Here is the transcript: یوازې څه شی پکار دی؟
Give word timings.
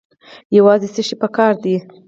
یوازې 0.57 0.87
څه 0.95 1.01
شی 1.07 1.15
پکار 1.21 1.53
دی؟ 1.63 1.75